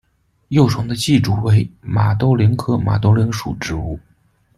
[0.47, 3.99] 幼虫的寄主为马兜铃科马兜铃属植物。